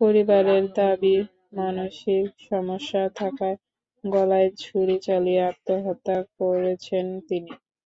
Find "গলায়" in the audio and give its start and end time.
4.04-4.50